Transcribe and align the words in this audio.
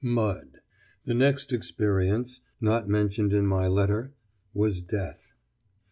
Mud. 0.03 0.61
The 1.03 1.13
next 1.13 1.53
experience 1.53 2.41
(not 2.59 2.89
mentioned 2.89 3.33
in 3.35 3.45
my 3.45 3.67
letter) 3.67 4.13
was 4.51 4.81
Death. 4.81 5.33